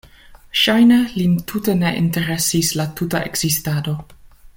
Ŝajne 0.59 0.95
lin 1.17 1.35
tute 1.51 1.75
ne 1.81 1.91
interesis 1.99 2.71
la 2.81 2.87
tuta 3.01 3.21
ekzistado. 3.31 3.95